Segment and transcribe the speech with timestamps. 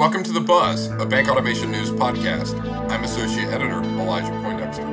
[0.00, 2.58] Welcome to The Buzz, a bank automation news podcast.
[2.90, 4.86] I'm Associate Editor Elijah Poindexter.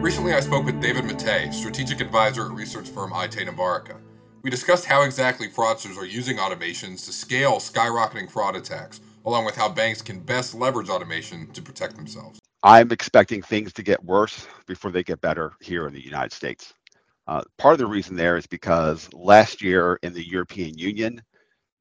[0.00, 3.98] Recently, I spoke with David Mattei, strategic advisor at research firm Aite Novarica.
[4.40, 9.56] We discussed how exactly fraudsters are using automations to scale skyrocketing fraud attacks, along with
[9.56, 12.40] how banks can best leverage automation to protect themselves.
[12.62, 16.72] I'm expecting things to get worse before they get better here in the United States.
[17.26, 21.20] Uh, part of the reason there is because last year in the European Union,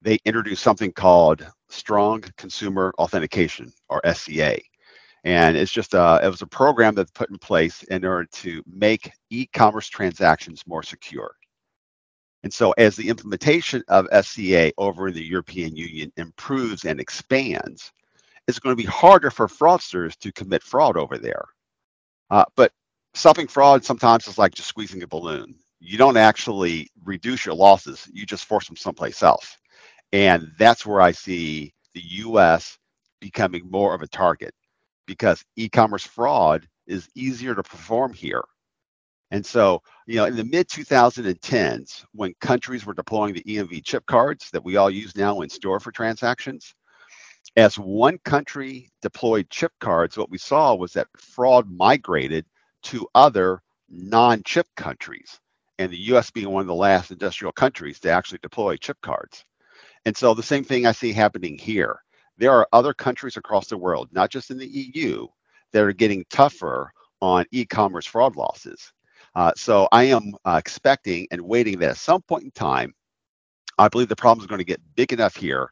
[0.01, 4.59] they introduced something called Strong Consumer Authentication, or SCA.
[5.23, 8.63] And it's just a, it was a program that's put in place in order to
[8.71, 11.35] make e-commerce transactions more secure.
[12.43, 17.91] And so as the implementation of SCA over in the European Union improves and expands,
[18.47, 21.45] it's going to be harder for fraudsters to commit fraud over there.
[22.29, 22.71] Uh, but
[23.15, 25.55] stopping fraud sometimes is like just squeezing a balloon.
[25.79, 29.57] You don't actually reduce your losses, you just force them someplace else.
[30.15, 32.77] And that's where I see the US
[33.19, 34.53] becoming more of a target
[35.07, 38.45] because e commerce fraud is easier to perform here.
[39.31, 44.05] And so, you know, in the mid 2010s, when countries were deploying the EMV chip
[44.05, 46.73] cards that we all use now in store for transactions,
[47.57, 52.45] as one country deployed chip cards, what we saw was that fraud migrated
[52.83, 55.41] to other non chip countries,
[55.77, 59.43] and the US being one of the last industrial countries to actually deploy chip cards.
[60.05, 61.99] And so the same thing I see happening here.
[62.37, 65.27] There are other countries across the world, not just in the EU,
[65.71, 68.91] that are getting tougher on e commerce fraud losses.
[69.35, 72.93] Uh, so I am uh, expecting and waiting that at some point in time,
[73.77, 75.71] I believe the problem is going to get big enough here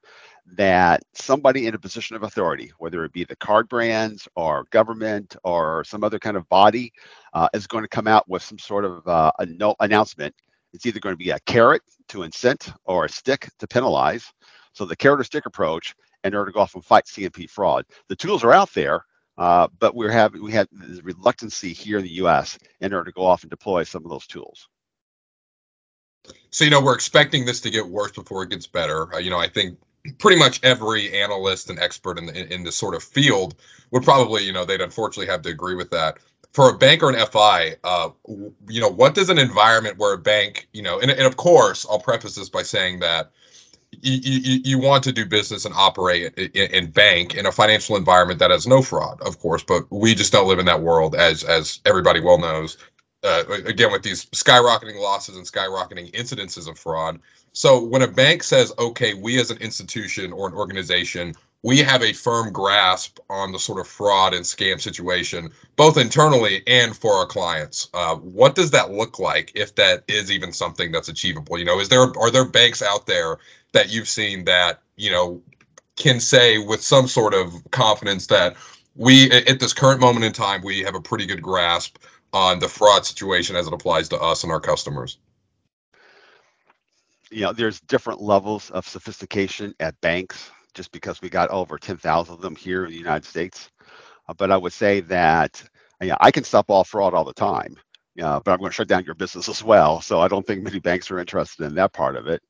[0.57, 5.37] that somebody in a position of authority, whether it be the card brands or government
[5.45, 6.91] or some other kind of body,
[7.33, 9.31] uh, is going to come out with some sort of uh,
[9.79, 10.35] announcement
[10.73, 14.31] it's either going to be a carrot to incent or a stick to penalize.
[14.73, 15.93] So the carrot or stick approach
[16.23, 17.85] in order to go off and fight CNP fraud.
[18.09, 19.05] The tools are out there,
[19.37, 22.57] uh, but we're having we have the reluctancy here in the U.S.
[22.81, 24.67] in order to go off and deploy some of those tools.
[26.49, 29.13] So you know we're expecting this to get worse before it gets better.
[29.13, 29.77] Uh, you know I think
[30.19, 33.55] pretty much every analyst and expert in the in, in this sort of field
[33.91, 36.17] would probably you know they'd unfortunately have to agree with that
[36.53, 38.09] for a bank or an FI, uh,
[38.69, 41.85] you know, what does an environment where a bank, you know, and, and of course,
[41.89, 43.31] I'll preface this by saying that
[44.01, 48.39] you, you, you want to do business and operate in, bank in a financial environment
[48.39, 51.43] that has no fraud, of course, but we just don't live in that world, as
[51.43, 52.77] as everybody well knows.
[53.23, 57.19] Uh, again, with these skyrocketing losses and skyrocketing incidences of fraud.
[57.53, 62.03] So when a bank says, "Okay, we as an institution or an organization we have
[62.03, 67.13] a firm grasp on the sort of fraud and scam situation, both internally and for
[67.13, 67.87] our clients.
[67.93, 71.57] Uh, what does that look like if that is even something that's achievable?
[71.57, 73.37] You know, is there are there banks out there
[73.71, 75.41] that you've seen that you know
[75.95, 78.55] can say with some sort of confidence that
[78.95, 81.97] we at this current moment in time we have a pretty good grasp
[82.33, 85.19] on the fraud situation as it applies to us and our customers?
[87.31, 92.33] You know, there's different levels of sophistication at banks just because we got over 10,000
[92.33, 93.69] of them here in the United States.
[94.27, 95.63] Uh, but I would say that
[96.01, 97.75] you know, I can stop all fraud all the time,
[98.21, 100.01] uh, but I'm going to shut down your business as well.
[100.01, 102.41] So I don't think many banks are interested in that part of it.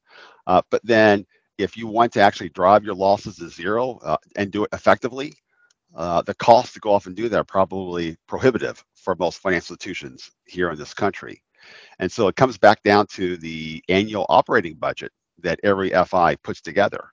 [0.47, 1.25] Uh, but then
[1.57, 5.33] if you want to actually drive your losses to zero uh, and do it effectively,
[5.95, 9.73] uh, the costs to go off and do that are probably prohibitive for most financial
[9.73, 11.41] institutions here in this country.
[11.99, 16.61] And so it comes back down to the annual operating budget that every FI puts
[16.61, 17.09] together.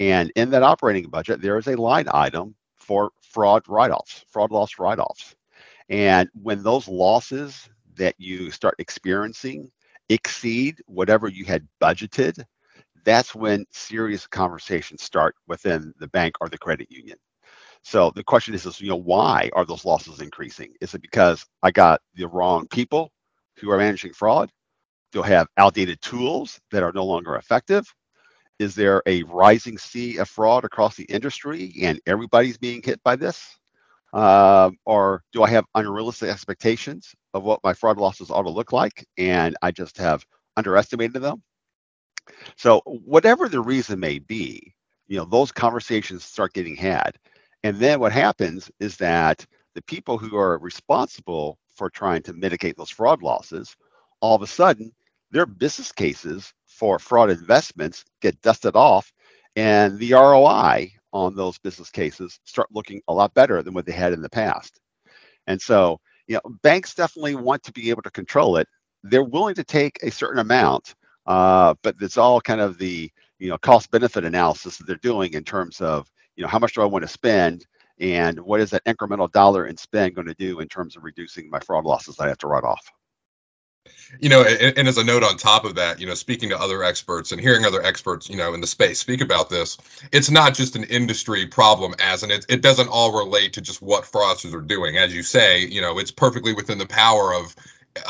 [0.00, 4.50] And in that operating budget, there is a line item for fraud write offs, fraud
[4.50, 5.34] loss write offs.
[5.88, 9.70] And when those losses that you start experiencing
[10.08, 12.44] exceed whatever you had budgeted,
[13.04, 17.16] that's when serious conversations start within the bank or the credit union.
[17.88, 20.74] So the question is, is, you know, why are those losses increasing?
[20.80, 23.10] Is it because I got the wrong people
[23.56, 24.50] who are managing fraud?
[25.12, 27.86] Do I have outdated tools that are no longer effective?
[28.58, 33.16] is there a rising sea of fraud across the industry and everybody's being hit by
[33.16, 33.56] this?
[34.12, 38.72] Uh, or do I have unrealistic expectations of what my fraud losses ought to look
[38.72, 40.24] like and I just have
[40.56, 41.42] underestimated them?
[42.56, 44.74] So, whatever the reason may be,
[45.06, 47.16] you know, those conversations start getting had.
[47.64, 49.44] And then what happens is that
[49.74, 53.76] the people who are responsible for trying to mitigate those fraud losses,
[54.20, 54.92] all of a sudden,
[55.30, 59.12] their business cases for fraud investments get dusted off
[59.56, 63.92] and the ROI on those business cases start looking a lot better than what they
[63.92, 64.80] had in the past.
[65.46, 68.68] And so, you know, banks definitely want to be able to control it.
[69.02, 70.94] They're willing to take a certain amount,
[71.26, 75.32] uh, but it's all kind of the you know cost benefit analysis that they're doing
[75.34, 77.66] in terms of you know, how much do I want to spend?
[78.00, 81.50] And what is that incremental dollar in spend going to do in terms of reducing
[81.50, 82.80] my fraud losses that I have to write off?
[84.20, 86.60] you know and, and, as a note on top of that you know speaking to
[86.60, 89.78] other experts and hearing other experts you know in the space speak about this
[90.12, 93.80] it's not just an industry problem as and it, it doesn't all relate to just
[93.80, 97.56] what fraudsters are doing as you say you know it's perfectly within the power of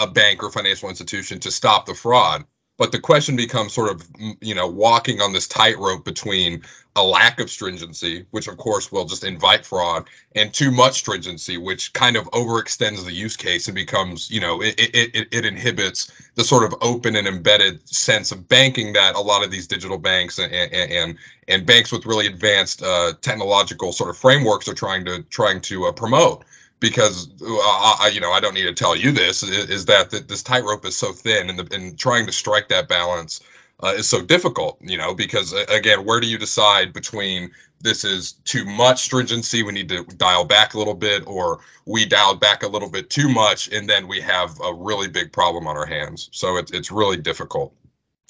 [0.00, 2.44] a bank or financial institution to stop the fraud
[2.78, 4.08] but the question becomes sort of,
[4.40, 6.62] you know, walking on this tightrope between
[6.94, 11.58] a lack of stringency, which of course will just invite fraud, and too much stringency,
[11.58, 15.44] which kind of overextends the use case and becomes, you know, it, it, it, it
[15.44, 19.66] inhibits the sort of open and embedded sense of banking that a lot of these
[19.66, 21.16] digital banks and and
[21.48, 25.86] and banks with really advanced uh, technological sort of frameworks are trying to trying to
[25.86, 26.44] uh, promote
[26.80, 30.84] because I, you know I don't need to tell you this is, that this tightrope
[30.84, 33.40] is so thin and the, and trying to strike that balance
[33.82, 38.32] uh, is so difficult you know because again where do you decide between this is
[38.44, 42.62] too much stringency we need to dial back a little bit or we dialed back
[42.62, 45.86] a little bit too much and then we have a really big problem on our
[45.86, 46.28] hands.
[46.32, 47.72] So it's it's really difficult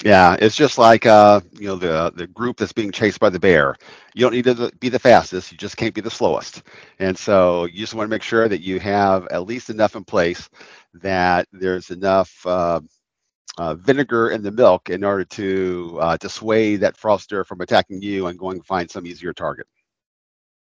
[0.04, 3.38] yeah, it's just like uh, you know the the group that's being chased by the
[3.40, 3.74] bear.
[4.14, 6.62] You don't need to be the fastest; you just can't be the slowest.
[7.00, 10.04] And so you just want to make sure that you have at least enough in
[10.04, 10.48] place
[10.94, 12.80] that there's enough uh,
[13.58, 18.28] uh, vinegar in the milk in order to uh, dissuade that fraudster from attacking you
[18.28, 19.66] and going to find some easier target.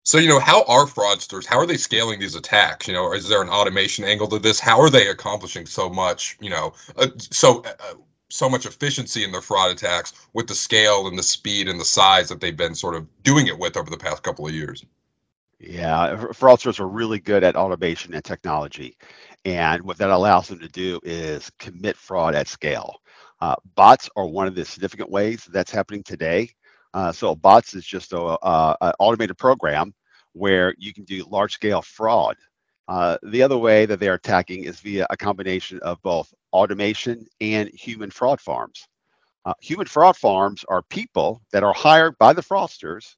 [0.04, 1.44] So, you know, how are fraudsters?
[1.44, 2.86] How are they scaling these attacks?
[2.86, 4.60] You know, is there an automation angle to this?
[4.60, 6.38] How are they accomplishing so much?
[6.40, 7.94] You know, uh, so uh,
[8.28, 11.84] so much efficiency in their fraud attacks with the scale and the speed and the
[11.84, 14.84] size that they've been sort of doing it with over the past couple of years.
[15.58, 18.96] Yeah, fraudsters are really good at automation and technology.
[19.44, 22.96] And what that allows them to do is commit fraud at scale.
[23.40, 26.50] Uh, bots are one of the significant ways that's happening today.
[26.94, 29.94] Uh, so bots is just a, automated program
[30.32, 32.36] where you can do large scale fraud.
[32.88, 37.68] Uh, the other way that they're attacking is via a combination of both automation, and
[37.70, 38.88] human fraud farms.
[39.44, 43.16] Uh, human fraud farms are people that are hired by the fraudsters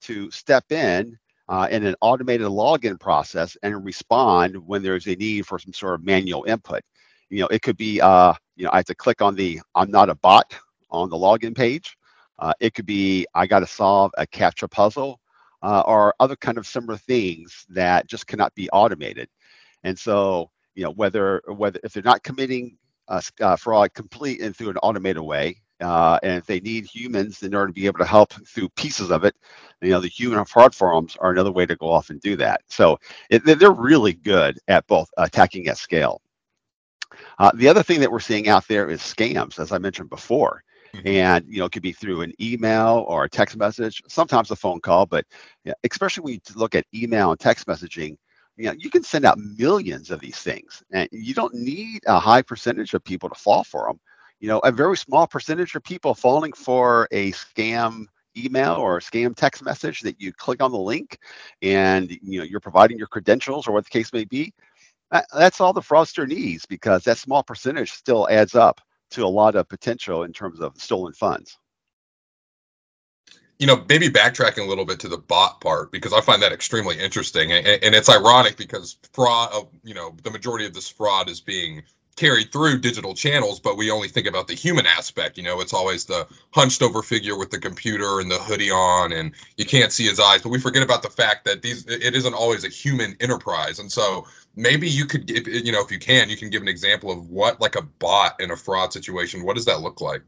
[0.00, 1.18] to step in
[1.48, 5.94] uh, in an automated login process and respond when there's a need for some sort
[5.94, 6.82] of manual input.
[7.28, 9.90] You know, it could be, uh, you know, I have to click on the I'm
[9.90, 10.54] not a bot
[10.90, 11.96] on the login page.
[12.38, 15.20] Uh, it could be I got to solve a CAPTCHA puzzle
[15.66, 19.28] uh, or other kind of similar things that just cannot be automated.
[19.82, 22.78] And so you know whether whether if they're not committing
[23.08, 27.42] uh, uh, fraud complete and through an automated way, uh, and if they need humans
[27.42, 29.34] in order to be able to help through pieces of it,
[29.82, 32.60] you know the human fraud farms are another way to go off and do that.
[32.68, 32.96] So
[33.28, 36.22] it, they're really good at both attacking at scale.
[37.40, 40.62] Uh, the other thing that we're seeing out there is scams, as I mentioned before
[41.04, 44.56] and you know it could be through an email or a text message sometimes a
[44.56, 45.24] phone call but
[45.84, 48.16] especially when you look at email and text messaging
[48.56, 52.18] you know you can send out millions of these things and you don't need a
[52.18, 53.98] high percentage of people to fall for them
[54.40, 58.06] you know a very small percentage of people falling for a scam
[58.36, 61.18] email or a scam text message that you click on the link
[61.62, 64.52] and you know you're providing your credentials or what the case may be
[65.32, 68.80] that's all the fraudster needs because that small percentage still adds up
[69.10, 71.58] to a lot of potential in terms of stolen funds.
[73.58, 76.52] You know, maybe backtracking a little bit to the bot part because I find that
[76.52, 80.88] extremely interesting, and, and it's ironic because fraud, uh, you know, the majority of this
[80.88, 81.82] fraud is being
[82.16, 85.36] carried through digital channels, but we only think about the human aspect.
[85.36, 89.12] You know, it's always the hunched over figure with the computer and the hoodie on,
[89.12, 90.42] and you can't see his eyes.
[90.42, 93.78] But we forget about the fact that these it isn't always a human enterprise.
[93.78, 97.10] And so maybe you could you know, if you can, you can give an example
[97.10, 99.44] of what like a bot in a fraud situation.
[99.44, 100.22] What does that look like?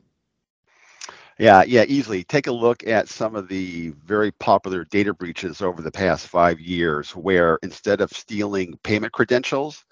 [1.38, 2.24] Yeah, yeah, easily.
[2.24, 6.58] Take a look at some of the very popular data breaches over the past five
[6.58, 9.84] years, where instead of stealing payment credentials,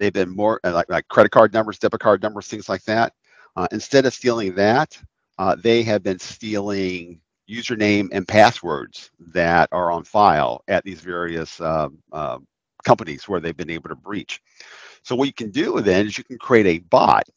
[0.00, 3.12] they've been more uh, like, like credit card numbers, debit card numbers, things like that.
[3.54, 4.98] Uh, instead of stealing that,
[5.38, 11.60] uh, they have been stealing username and passwords that are on file at these various
[11.60, 12.38] uh, uh,
[12.84, 14.40] companies where they've been able to breach.
[15.02, 17.28] So what you can do then is you can create a bot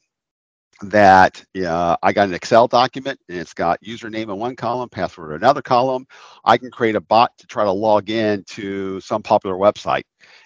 [0.81, 5.31] that uh, I got an Excel document and it's got username in one column, password
[5.31, 6.05] in another column.
[6.45, 10.03] I can create a bot to try to log in to some popular website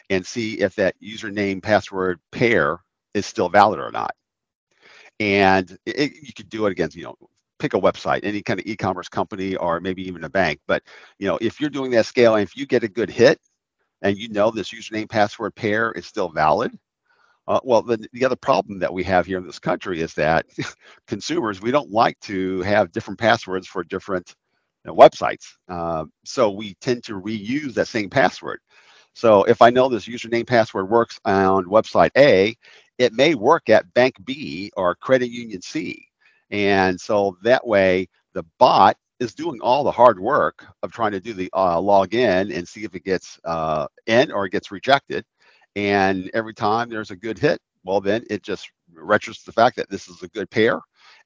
[0.09, 2.79] and see if that username password pair
[3.13, 4.11] is still valid or not.
[5.19, 7.15] And it, you could do it against, you know,
[7.59, 10.59] pick a website, any kind of e-commerce company or maybe even a bank.
[10.67, 10.83] But
[11.19, 13.39] you know, if you're doing that scale and if you get a good hit
[14.03, 16.71] and you know this username password pair is still valid,
[17.47, 20.47] uh, well, the, the other problem that we have here in this country is that
[21.07, 24.35] consumers, we don't like to have different passwords for different
[24.85, 25.45] you know, websites.
[25.69, 28.61] Uh, so we tend to reuse that same password.
[29.17, 32.55] So if I know this username password works on website A,
[32.99, 36.07] it may work at bank B or credit union C.
[36.51, 41.19] And so that way the bot is doing all the hard work of trying to
[41.19, 45.25] do the uh, login and see if it gets uh, in or it gets rejected.
[45.75, 49.89] And every time there's a good hit, well, then it just registers the fact that
[49.89, 50.79] this is a good pair.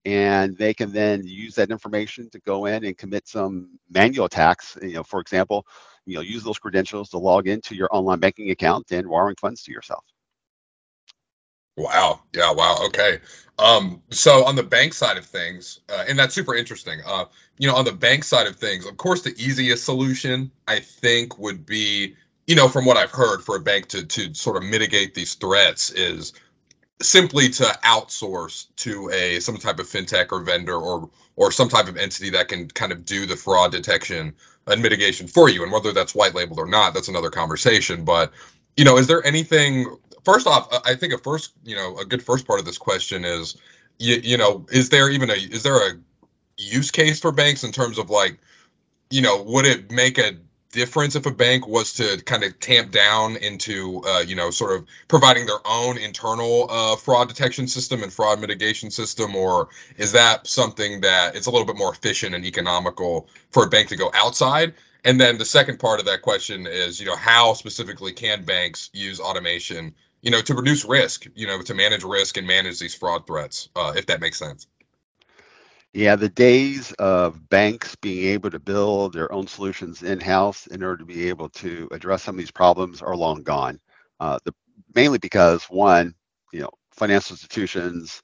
[0.05, 4.77] And they can then use that information to go in and commit some manual attacks.
[4.81, 5.65] You know, for example,
[6.05, 9.63] you know, use those credentials to log into your online banking account and wiring funds
[9.63, 10.03] to yourself.
[11.77, 12.21] Wow.
[12.33, 12.51] Yeah.
[12.51, 12.77] Wow.
[12.87, 13.19] Okay.
[13.59, 16.99] Um, so on the bank side of things, uh, and that's super interesting.
[17.05, 17.25] Uh,
[17.59, 21.37] you know, on the bank side of things, of course, the easiest solution I think
[21.37, 22.15] would be,
[22.47, 25.35] you know, from what I've heard, for a bank to to sort of mitigate these
[25.35, 26.33] threats is
[27.01, 31.87] simply to outsource to a some type of fintech or vendor or or some type
[31.87, 34.33] of entity that can kind of do the fraud detection
[34.67, 35.63] and mitigation for you.
[35.63, 38.03] And whether that's white labeled or not, that's another conversation.
[38.03, 38.31] But
[38.77, 42.23] you know, is there anything first off, I think a first, you know, a good
[42.23, 43.57] first part of this question is,
[43.99, 45.95] you, you know, is there even a is there a
[46.57, 48.37] use case for banks in terms of like,
[49.09, 50.33] you know, would it make a
[50.71, 54.75] difference if a bank was to kind of tamp down into, uh, you know, sort
[54.75, 60.11] of providing their own internal uh, fraud detection system and fraud mitigation system, or is
[60.11, 63.95] that something that it's a little bit more efficient and economical for a bank to
[63.95, 64.73] go outside?
[65.03, 68.89] And then the second part of that question is, you know, how specifically can banks
[68.93, 72.93] use automation you know, to reduce risk, you know, to manage risk and manage these
[72.93, 74.67] fraud threats, uh, if that makes sense.
[75.93, 80.97] Yeah, the days of banks being able to build their own solutions in-house in order
[80.97, 83.77] to be able to address some of these problems are long gone.
[84.19, 84.53] Uh, the,
[84.95, 86.15] mainly because one,
[86.53, 88.23] you know, financial institutions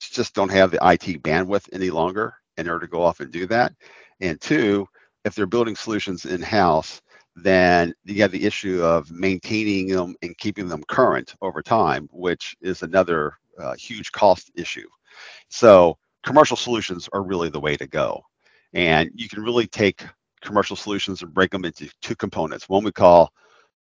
[0.00, 3.46] just don't have the IT bandwidth any longer in order to go off and do
[3.46, 3.72] that.
[4.20, 4.86] And two,
[5.24, 7.00] if they're building solutions in-house,
[7.36, 12.56] then you have the issue of maintaining them and keeping them current over time, which
[12.60, 14.88] is another uh, huge cost issue.
[15.48, 18.22] So commercial solutions are really the way to go.
[18.72, 20.04] And you can really take
[20.42, 22.68] commercial solutions and break them into two components.
[22.68, 23.32] One we call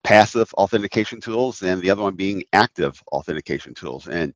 [0.03, 4.07] passive authentication tools and the other one being active authentication tools.
[4.07, 4.33] And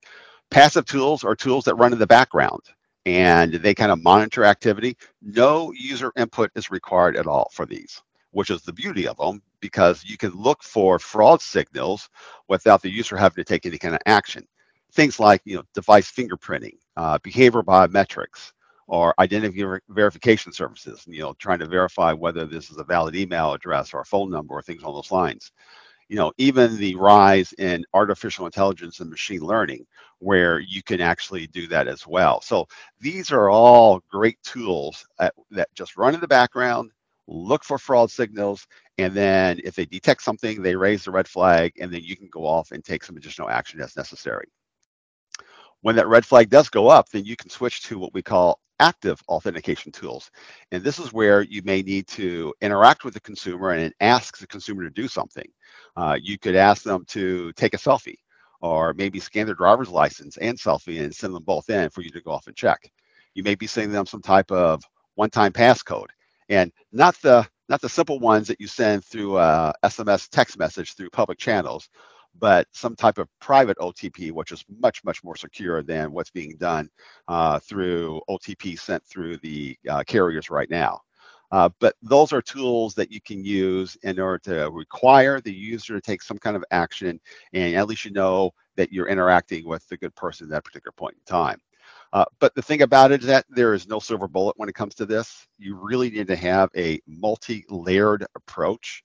[0.50, 2.62] passive tools are tools that run in the background
[3.06, 4.98] and they kind of monitor activity.
[5.22, 9.42] No user input is required at all for these which is the beauty of them
[9.60, 12.10] because you can look for fraud signals
[12.48, 14.46] without the user having to take any kind of action.
[14.94, 18.52] Things like you know device fingerprinting, uh, behavior biometrics,
[18.88, 21.04] or identity ver- verification services.
[21.08, 24.30] You know, trying to verify whether this is a valid email address or a phone
[24.30, 25.52] number or things along those lines.
[26.10, 29.86] You know, even the rise in artificial intelligence and machine learning,
[30.20, 32.42] where you can actually do that as well.
[32.42, 32.68] So
[33.00, 36.92] these are all great tools that, that just run in the background
[37.28, 38.68] look for fraud signals,
[38.98, 42.28] and then if they detect something, they raise the red flag, and then you can
[42.30, 44.48] go off and take some additional action as necessary.
[45.82, 48.60] When that red flag does go up, then you can switch to what we call
[48.80, 50.32] active authentication tools.
[50.72, 54.48] And this is where you may need to interact with the consumer and ask the
[54.48, 55.48] consumer to do something.
[55.96, 58.18] Uh, you could ask them to take a selfie
[58.62, 62.10] or maybe scan their driver's license and selfie and send them both in for you
[62.10, 62.80] to go off and check.
[63.36, 64.84] You may be sending them some type of
[65.16, 66.08] one-time passcode
[66.50, 69.32] and not the not the simple ones that you send through
[69.86, 71.88] SMS text message through public channels,
[72.40, 76.56] but some type of private OTP, which is much much more secure than what's being
[76.58, 76.90] done
[77.28, 81.02] uh, through OTP sent through the uh, carriers right now.
[81.52, 85.94] Uh, but those are tools that you can use in order to require the user
[85.96, 87.20] to take some kind of action,
[87.54, 90.94] and at least you know that you're interacting with the good person at that particular
[90.94, 91.60] point in time.
[92.14, 94.76] Uh, but the thing about it is that there is no silver bullet when it
[94.76, 95.48] comes to this.
[95.58, 99.04] You really need to have a multi-layered approach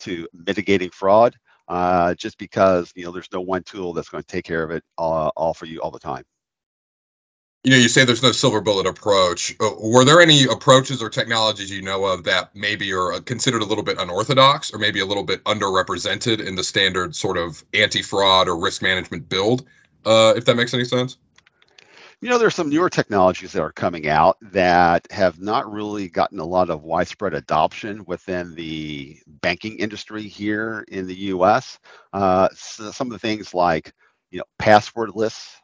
[0.00, 1.36] to mitigating fraud.
[1.68, 4.70] Uh, just because you know there's no one tool that's going to take care of
[4.70, 6.24] it all, all for you all the time.
[7.62, 9.56] You know, you say there's no silver bullet approach.
[9.58, 13.64] Uh, were there any approaches or technologies you know of that maybe are considered a
[13.64, 18.48] little bit unorthodox or maybe a little bit underrepresented in the standard sort of anti-fraud
[18.48, 19.64] or risk management build?
[20.04, 21.16] Uh, if that makes any sense
[22.24, 26.38] you know, there's some newer technologies that are coming out that have not really gotten
[26.38, 31.78] a lot of widespread adoption within the banking industry here in the U.S.
[32.14, 33.92] Uh, so some of the things like,
[34.30, 35.56] you know, passwordless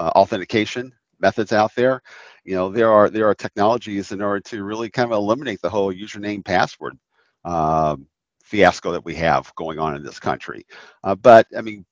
[0.00, 2.02] uh, authentication methods out there.
[2.42, 5.70] You know, there are there are technologies in order to really kind of eliminate the
[5.70, 6.98] whole username password
[7.44, 8.08] um,
[8.42, 10.66] fiasco that we have going on in this country.
[11.04, 11.86] Uh, but I mean,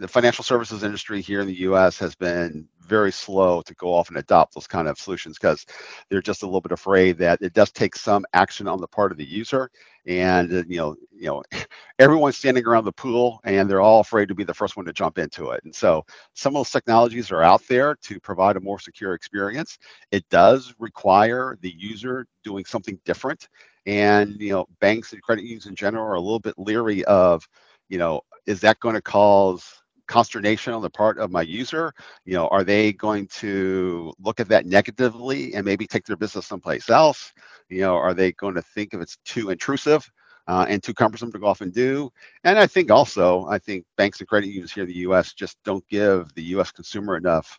[0.00, 1.98] the financial services industry here in the U.S.
[1.98, 5.66] has been very slow to go off and adopt those kind of solutions because
[6.08, 9.12] they're just a little bit afraid that it does take some action on the part
[9.12, 9.70] of the user,
[10.06, 11.42] and uh, you know, you know,
[11.98, 14.92] everyone's standing around the pool and they're all afraid to be the first one to
[14.92, 15.62] jump into it.
[15.64, 19.78] And so, some of those technologies are out there to provide a more secure experience.
[20.12, 23.48] It does require the user doing something different,
[23.84, 27.46] and you know, banks and credit unions in general are a little bit leery of,
[27.90, 29.79] you know, is that going to cause
[30.10, 31.92] consternation on the part of my user?
[32.26, 36.46] You know, are they going to look at that negatively and maybe take their business
[36.46, 37.32] someplace else?
[37.68, 40.10] You know, are they going to think if it's too intrusive
[40.48, 42.10] uh, and too cumbersome to go off and do?
[42.44, 45.32] And I think also, I think banks and credit unions here in the U.S.
[45.32, 46.72] just don't give the U.S.
[46.72, 47.58] consumer enough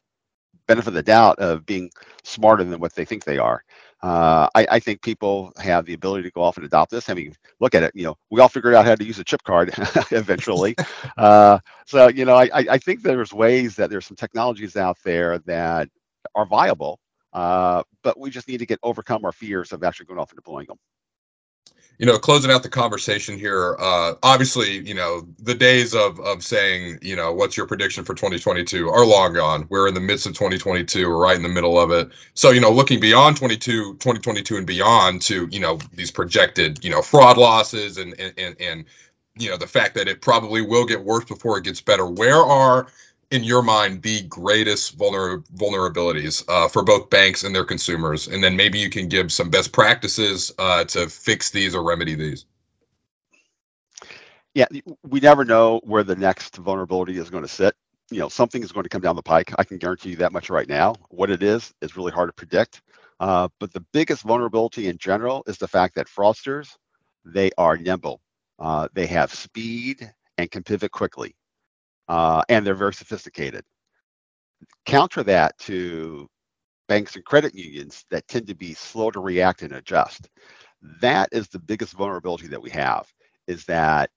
[0.67, 1.89] benefit of the doubt of being
[2.23, 3.63] smarter than what they think they are.
[4.03, 7.07] Uh, I, I, think people have the ability to go off and adopt this.
[7.07, 7.91] I mean, look at it.
[7.93, 9.71] You know, we all figured out how to use a chip card
[10.11, 10.75] eventually.
[11.17, 15.37] uh, so, you know, I, I think there's ways that there's some technologies out there
[15.39, 15.87] that
[16.33, 16.99] are viable,
[17.33, 20.37] uh, but we just need to get overcome our fears of actually going off and
[20.37, 20.77] deploying them
[22.01, 26.43] you know, closing out the conversation here, uh, obviously, you know, the days of of
[26.43, 29.67] saying, you know, what's your prediction for 2022 are long gone.
[29.69, 31.07] We're in the midst of 2022.
[31.07, 32.09] We're right in the middle of it.
[32.33, 36.89] So, you know, looking beyond 22, 2022 and beyond to, you know, these projected, you
[36.89, 38.85] know, fraud losses and and and, and
[39.37, 42.07] you know, the fact that it probably will get worse before it gets better.
[42.07, 42.87] Where are
[43.31, 48.27] in your mind the greatest vulner- vulnerabilities uh, for both banks and their consumers?
[48.27, 52.15] And then maybe you can give some best practices uh, to fix these or remedy
[52.15, 52.45] these.
[54.53, 54.67] Yeah
[55.03, 57.73] we never know where the next vulnerability is going to sit.
[58.11, 59.53] You know something is going to come down the pike.
[59.57, 60.95] I can guarantee you that much right now.
[61.09, 62.81] What it is is really hard to predict.
[63.21, 66.75] Uh, but the biggest vulnerability in general is the fact that fraudsters
[67.23, 68.19] they are nimble.
[68.59, 71.35] Uh, they have speed and can pivot quickly
[72.07, 73.63] uh, and they're very sophisticated.
[74.85, 76.27] Counter that to
[76.87, 80.29] banks and credit unions that tend to be slow to react and adjust.
[81.01, 83.07] That is the biggest vulnerability that we have
[83.47, 84.09] is that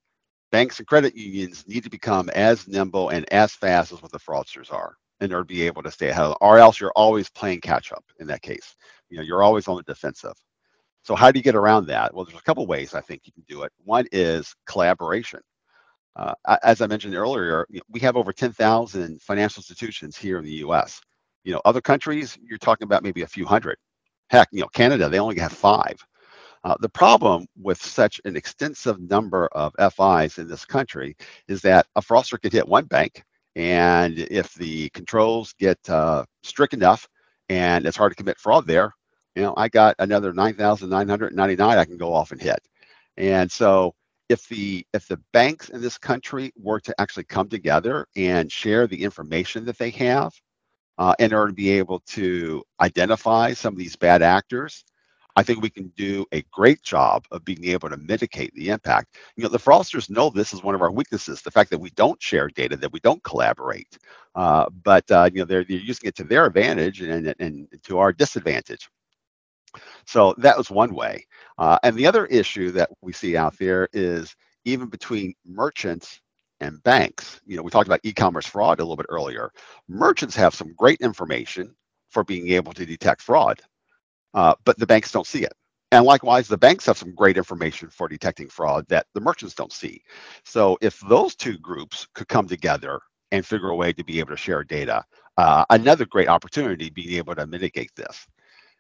[0.51, 4.19] banks and credit unions need to become as nimble and as fast as what the
[4.19, 7.61] fraudsters are in order to be able to stay ahead or else you're always playing
[7.61, 8.77] catch up in that case.
[9.11, 10.35] You know, you're always on the defensive.
[11.03, 12.15] So how do you get around that?
[12.15, 13.73] Well, there's a couple ways I think you can do it.
[13.85, 15.41] One is collaboration.
[16.17, 21.01] Uh, as I mentioned earlier, we have over 10,000 financial institutions here in the U.S.
[21.43, 23.77] You know, other countries, you're talking about maybe a few hundred.
[24.31, 25.97] Heck, you know, Canada, they only have five.
[26.63, 31.15] Uh, the problem with such an extensive number of FIs in this country
[31.47, 33.23] is that a fraudster could hit one bank,
[33.55, 37.07] and if the controls get uh, strict enough
[37.51, 38.93] and it's hard to commit fraud there,
[39.35, 42.61] you know, I got another 9,999 I can go off and hit.
[43.17, 43.95] And so
[44.29, 48.87] if the if the banks in this country were to actually come together and share
[48.87, 50.33] the information that they have
[50.99, 54.85] uh, in order to be able to identify some of these bad actors
[55.37, 59.17] i think we can do a great job of being able to mitigate the impact.
[59.37, 61.91] You know the fraudsters know this is one of our weaknesses the fact that we
[61.91, 63.99] don't share data that we don't collaborate.
[64.37, 67.69] Uh, but uh, you know they're, they're using it to their advantage and, and, and
[67.85, 68.89] to our disadvantage
[70.07, 71.27] so that was one way.
[71.59, 76.21] Uh, and the other issue that we see out there is even between merchants
[76.61, 77.41] and banks.
[77.47, 79.51] You know, we talked about e-commerce fraud a little bit earlier.
[79.89, 81.75] Merchants have some great information
[82.11, 83.61] for being able to detect fraud,
[84.35, 85.53] uh, but the banks don't see it.
[85.93, 89.73] And likewise, the banks have some great information for detecting fraud that the merchants don't
[89.73, 90.03] see.
[90.45, 94.31] So if those two groups could come together and figure a way to be able
[94.31, 95.05] to share data,
[95.37, 98.27] uh, another great opportunity being able to mitigate this.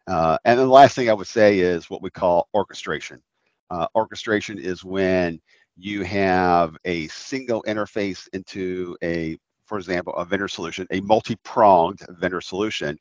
[0.07, 3.23] Uh, and the last thing I would say is what we call orchestration.
[3.71, 5.40] Uh, orchestration is when
[5.77, 9.37] you have a single interface into a,
[9.67, 12.99] for example, a vendor solution, a multi-pronged vendor solution.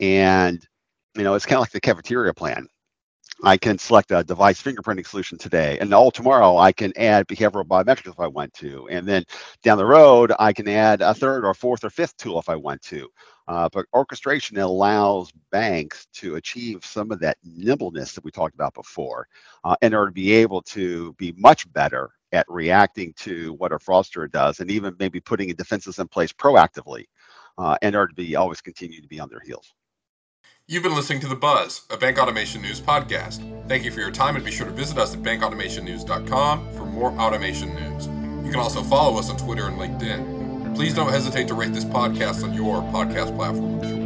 [0.00, 0.66] And,
[1.14, 2.66] you know, it's kind of like the cafeteria plan.
[3.44, 7.64] I can select a device fingerprinting solution today, and all tomorrow I can add behavioral
[7.64, 9.24] biometrics if I want to, and then
[9.62, 12.56] down the road I can add a third or fourth or fifth tool if I
[12.56, 13.08] want to.
[13.46, 18.74] Uh, but orchestration allows banks to achieve some of that nimbleness that we talked about
[18.74, 19.28] before
[19.64, 23.78] uh, in order to be able to be much better at reacting to what a
[23.78, 27.04] fraudster does and even maybe putting defenses in place proactively
[27.56, 29.74] uh, in order to be always continue to be on their heels.
[30.70, 33.40] You've been listening to The Buzz, a Bank Automation News podcast.
[33.68, 37.10] Thank you for your time and be sure to visit us at bankautomationnews.com for more
[37.12, 38.06] automation news.
[38.44, 40.74] You can also follow us on Twitter and LinkedIn.
[40.76, 43.97] Please don't hesitate to rate this podcast on your podcast platform.